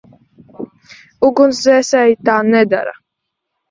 [1.29, 3.01] Ugunsdzēsēji tā nedara.